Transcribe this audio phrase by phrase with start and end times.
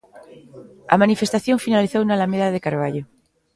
[0.93, 3.03] A manifestación finalizou na alameda de Carballo.